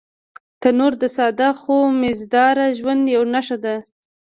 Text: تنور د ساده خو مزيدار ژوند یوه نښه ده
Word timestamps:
تنور 0.61 0.93
د 1.01 1.03
ساده 1.15 1.49
خو 1.59 1.75
مزيدار 2.01 2.55
ژوند 2.77 3.03
یوه 3.15 3.27
نښه 3.33 3.57
ده 3.63 3.75